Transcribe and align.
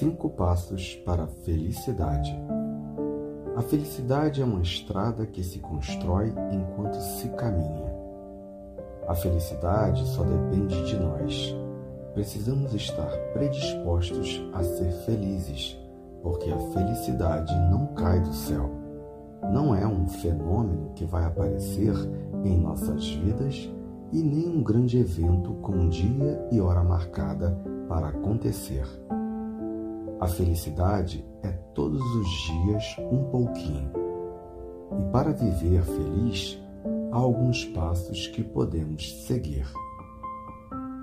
Cinco 0.00 0.30
passos 0.30 0.94
para 1.04 1.24
a 1.24 1.26
felicidade. 1.26 2.34
A 3.54 3.60
felicidade 3.60 4.40
é 4.40 4.44
uma 4.46 4.62
estrada 4.62 5.26
que 5.26 5.44
se 5.44 5.58
constrói 5.58 6.32
enquanto 6.50 6.94
se 6.94 7.28
caminha. 7.28 7.92
A 9.06 9.14
felicidade 9.14 10.02
só 10.08 10.22
depende 10.22 10.86
de 10.86 10.96
nós. 10.96 11.54
Precisamos 12.14 12.72
estar 12.72 13.10
predispostos 13.34 14.42
a 14.54 14.62
ser 14.62 14.90
felizes, 15.04 15.78
porque 16.22 16.50
a 16.50 16.58
felicidade 16.72 17.54
não 17.70 17.88
cai 17.88 18.20
do 18.20 18.32
céu. 18.32 18.70
Não 19.52 19.74
é 19.74 19.86
um 19.86 20.08
fenômeno 20.08 20.92
que 20.94 21.04
vai 21.04 21.26
aparecer 21.26 21.92
em 22.42 22.56
nossas 22.56 23.06
vidas 23.06 23.70
e 24.10 24.22
nem 24.22 24.48
um 24.48 24.62
grande 24.62 24.98
evento 24.98 25.52
com 25.60 25.90
dia 25.90 26.48
e 26.50 26.58
hora 26.58 26.82
marcada 26.82 27.54
para 27.86 28.08
acontecer. 28.08 28.86
A 30.20 30.26
felicidade 30.26 31.24
é 31.42 31.48
todos 31.74 32.02
os 32.02 32.28
dias 32.28 32.84
um 33.10 33.24
pouquinho. 33.30 33.90
E 34.98 35.10
para 35.10 35.32
viver 35.32 35.82
feliz, 35.82 36.62
há 37.10 37.16
alguns 37.16 37.64
passos 37.64 38.26
que 38.26 38.42
podemos 38.42 39.24
seguir. 39.24 39.66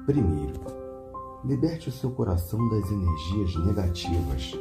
Primeiro, 0.05 0.61
liberte 1.43 1.89
o 1.89 1.91
seu 1.91 2.11
coração 2.11 2.69
das 2.69 2.91
energias 2.91 3.65
negativas, 3.65 4.53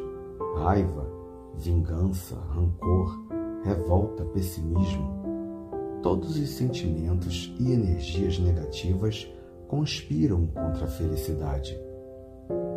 raiva, 0.57 1.07
vingança, 1.59 2.37
rancor, 2.48 3.15
revolta, 3.62 4.24
pessimismo. 4.24 5.23
Todos 6.02 6.34
os 6.34 6.48
sentimentos 6.48 7.54
e 7.60 7.73
energias 7.73 8.38
negativas 8.38 9.30
conspiram 9.68 10.46
contra 10.46 10.87
a 10.87 10.88
felicidade 10.88 11.79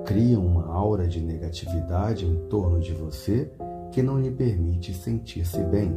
criam 0.09 0.43
uma 0.43 0.65
aura 0.65 1.07
de 1.07 1.21
negatividade 1.21 2.25
em 2.25 2.33
torno 2.47 2.79
de 2.79 2.91
você 2.95 3.53
que 3.91 4.01
não 4.01 4.19
lhe 4.19 4.31
permite 4.31 4.91
sentir-se 4.91 5.63
bem, 5.65 5.95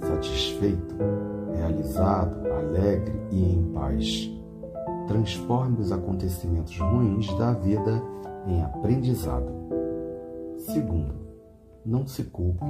satisfeito, 0.00 0.96
realizado, 1.54 2.44
alegre 2.48 3.14
e 3.30 3.40
em 3.40 3.72
paz. 3.72 4.28
Transforme 5.06 5.78
os 5.78 5.92
acontecimentos 5.92 6.76
ruins 6.76 7.32
da 7.38 7.52
vida 7.52 8.02
em 8.48 8.60
aprendizado. 8.64 9.46
Segundo, 10.56 11.14
não 11.86 12.04
se 12.04 12.24
culpe. 12.24 12.66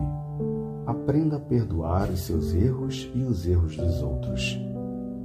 Aprenda 0.85 1.37
a 1.37 1.41
perdoar 1.41 2.11
os 2.11 2.21
seus 2.21 2.53
erros 2.53 3.11
e 3.15 3.23
os 3.23 3.47
erros 3.47 3.79
dos 3.79 4.03
outros. 4.03 4.61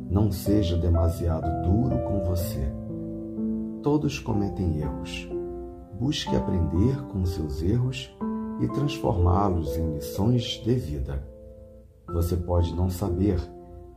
Não 0.09 0.31
seja 0.31 0.77
demasiado 0.77 1.45
duro 1.61 1.99
com 2.05 2.23
você. 2.23 2.71
Todos 3.83 4.17
cometem 4.17 4.79
erros 4.79 5.29
busque 5.99 6.35
aprender 6.35 6.95
com 7.11 7.25
seus 7.25 7.61
erros 7.61 8.15
e 8.59 8.67
transformá-los 8.67 9.75
em 9.77 9.95
lições 9.95 10.61
de 10.63 10.75
vida. 10.75 11.23
Você 12.13 12.35
pode 12.35 12.73
não 12.75 12.89
saber, 12.89 13.39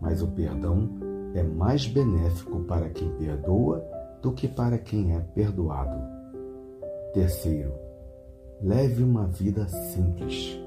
mas 0.01 0.23
o 0.23 0.29
perdão 0.29 0.89
é 1.35 1.43
mais 1.43 1.87
benéfico 1.87 2.61
para 2.61 2.89
quem 2.91 3.11
perdoa 3.17 3.85
do 4.23 4.33
que 4.33 4.49
para 4.49 4.79
quem 4.79 5.15
é 5.15 5.21
perdoado. 5.21 6.01
Terceiro, 7.13 7.73
leve 8.63 9.03
uma 9.03 9.27
vida 9.27 9.69
simples. 9.69 10.59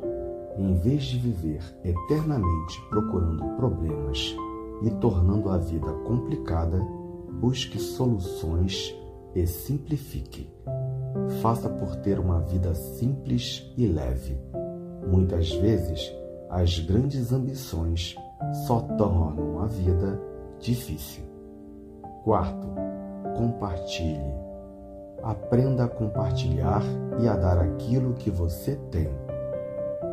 Em 0.58 0.76
vez 0.76 1.04
de 1.04 1.18
viver 1.18 1.64
eternamente 1.84 2.82
procurando 2.90 3.56
problemas 3.56 4.36
e 4.84 4.90
tornando 4.92 5.50
a 5.50 5.58
vida 5.58 5.92
complicada, 6.06 6.80
busque 7.40 7.80
soluções 7.80 8.96
e 9.36 9.48
simplifique 9.48 10.50
faça 11.42 11.70
por 11.70 11.96
ter 11.98 12.20
uma 12.20 12.40
vida 12.40 12.74
simples 12.74 13.72
e 13.78 13.88
leve. 13.88 14.38
Muitas 15.08 15.52
vezes, 15.52 16.14
as 16.50 16.80
grandes 16.80 17.32
ambições 17.32 18.16
só 18.66 18.80
tornam 18.80 19.60
a 19.60 19.66
vida 19.66 20.20
difícil. 20.60 21.24
Quarto, 22.24 22.68
compartilhe. 23.36 24.34
Aprenda 25.22 25.86
a 25.86 25.88
compartilhar 25.88 26.84
e 27.22 27.28
a 27.28 27.36
dar 27.36 27.58
aquilo 27.58 28.14
que 28.14 28.30
você 28.30 28.76
tem. 28.92 29.10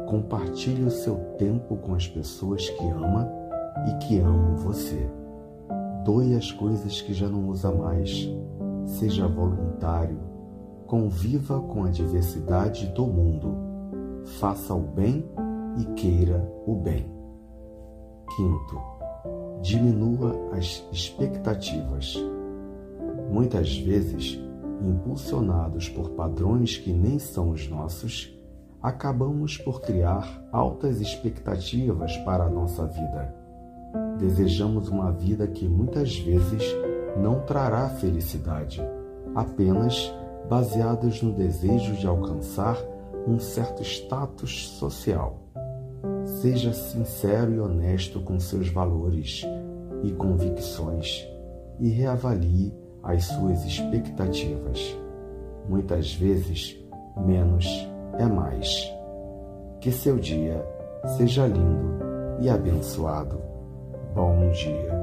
Compartilhe 0.09 0.85
o 0.85 0.91
seu 0.91 1.17
tempo 1.37 1.77
com 1.77 1.95
as 1.95 2.07
pessoas 2.07 2.69
que 2.69 2.89
ama 2.89 3.29
e 3.89 3.95
que 3.99 4.19
amam 4.19 4.57
você. 4.57 5.09
Doe 6.05 6.35
as 6.35 6.51
coisas 6.53 7.01
que 7.01 7.13
já 7.13 7.29
não 7.29 7.49
usa 7.49 7.71
mais. 7.71 8.29
Seja 8.85 9.29
voluntário 9.29 10.31
conviva 10.91 11.61
com 11.61 11.85
a 11.85 11.89
diversidade 11.89 12.89
do 12.89 13.07
mundo, 13.07 13.55
faça 14.41 14.75
o 14.75 14.81
bem 14.81 15.25
e 15.79 15.85
queira 15.95 16.53
o 16.67 16.75
bem. 16.75 17.09
Quinto, 18.35 18.77
diminua 19.63 20.35
as 20.51 20.85
expectativas. 20.91 22.17
Muitas 23.31 23.79
vezes, 23.79 24.41
impulsionados 24.83 25.89
por 25.89 26.11
padrões 26.11 26.77
que 26.77 26.93
nem 26.93 27.21
são 27.21 27.51
os 27.51 27.69
nossos, 27.69 28.37
acabamos 28.83 29.57
por 29.59 29.81
criar 29.83 30.45
altas 30.51 31.01
expectativas 31.01 32.17
para 32.25 32.47
a 32.47 32.51
nossa 32.51 32.85
vida. 32.89 33.33
Desejamos 34.19 34.89
uma 34.89 35.13
vida 35.13 35.47
que 35.47 35.69
muitas 35.69 36.19
vezes 36.19 36.65
não 37.17 37.43
trará 37.43 37.89
felicidade, 37.91 38.83
apenas 39.37 40.13
baseadas 40.49 41.23
no 41.23 41.33
desejo 41.33 41.95
de 41.95 42.07
alcançar 42.07 42.77
um 43.27 43.39
certo 43.39 43.83
status 43.83 44.69
social. 44.71 45.39
Seja 46.25 46.73
sincero 46.73 47.53
e 47.53 47.61
honesto 47.61 48.21
com 48.21 48.39
seus 48.39 48.69
valores 48.69 49.43
e 50.03 50.13
convicções 50.13 51.27
e 51.79 51.89
reavalie 51.89 52.75
as 53.03 53.25
suas 53.25 53.65
expectativas. 53.65 54.97
Muitas 55.69 56.15
vezes, 56.15 56.79
menos 57.17 57.67
é 58.19 58.27
mais. 58.27 58.91
Que 59.81 59.91
seu 59.91 60.19
dia 60.19 60.65
seja 61.17 61.47
lindo 61.47 61.99
e 62.41 62.49
abençoado. 62.49 63.41
Bom 64.15 64.51
dia. 64.51 65.00